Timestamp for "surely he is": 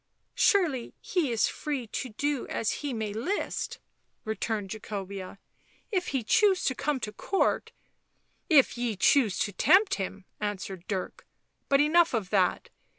0.33-1.47